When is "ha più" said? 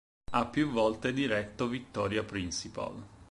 0.31-0.71